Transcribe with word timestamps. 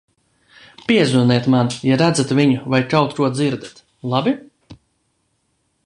Piezvaniet 0.91 1.49
man, 1.53 1.67
ja 1.89 1.99
redzat 2.03 2.33
viņu 2.39 2.65
vai 2.75 2.81
kaut 2.95 3.15
ko 3.21 3.31
dzirdat, 3.37 3.85
labi? 4.15 4.35